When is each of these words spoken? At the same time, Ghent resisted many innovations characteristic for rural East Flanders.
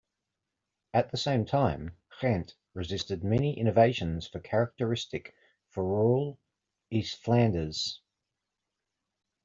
At 0.95 1.11
the 1.11 1.17
same 1.17 1.45
time, 1.45 1.95
Ghent 2.19 2.55
resisted 2.73 3.23
many 3.23 3.55
innovations 3.59 4.31
characteristic 4.43 5.35
for 5.69 5.83
rural 5.83 6.39
East 6.89 7.19
Flanders. 7.23 8.01